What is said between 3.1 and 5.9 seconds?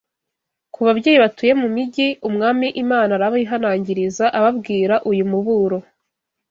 arabihanangiriza ababwira uyu muburo: